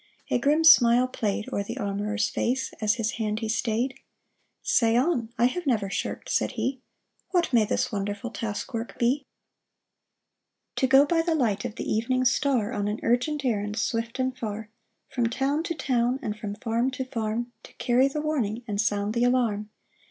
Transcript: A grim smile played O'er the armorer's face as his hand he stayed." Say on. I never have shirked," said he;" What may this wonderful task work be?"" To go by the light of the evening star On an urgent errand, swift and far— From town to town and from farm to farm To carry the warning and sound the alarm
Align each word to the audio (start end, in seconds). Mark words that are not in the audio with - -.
A 0.31 0.39
grim 0.39 0.63
smile 0.63 1.07
played 1.07 1.47
O'er 1.53 1.61
the 1.63 1.77
armorer's 1.77 2.27
face 2.27 2.73
as 2.81 2.95
his 2.95 3.11
hand 3.21 3.37
he 3.41 3.47
stayed." 3.47 3.99
Say 4.63 4.97
on. 4.97 5.31
I 5.37 5.45
never 5.67 5.89
have 5.89 5.93
shirked," 5.93 6.27
said 6.27 6.53
he;" 6.53 6.81
What 7.29 7.53
may 7.53 7.65
this 7.65 7.91
wonderful 7.91 8.31
task 8.31 8.73
work 8.73 8.97
be?"" 8.97 9.27
To 10.77 10.87
go 10.87 11.05
by 11.05 11.21
the 11.21 11.35
light 11.35 11.65
of 11.65 11.75
the 11.75 11.87
evening 11.87 12.25
star 12.25 12.73
On 12.73 12.87
an 12.87 12.99
urgent 13.03 13.45
errand, 13.45 13.77
swift 13.77 14.17
and 14.17 14.35
far— 14.35 14.71
From 15.13 15.27
town 15.29 15.61
to 15.65 15.75
town 15.75 16.17
and 16.23 16.35
from 16.35 16.55
farm 16.55 16.89
to 16.89 17.05
farm 17.05 17.51
To 17.61 17.73
carry 17.73 18.07
the 18.07 18.21
warning 18.21 18.63
and 18.67 18.81
sound 18.81 19.13
the 19.13 19.23
alarm 19.25 19.69